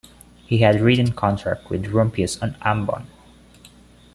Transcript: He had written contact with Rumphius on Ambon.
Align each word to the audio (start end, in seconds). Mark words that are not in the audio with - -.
He 0.47 0.57
had 0.57 0.81
written 0.81 1.11
contact 1.11 1.69
with 1.69 1.91
Rumphius 1.93 2.41
on 2.41 2.53
Ambon. 2.61 3.05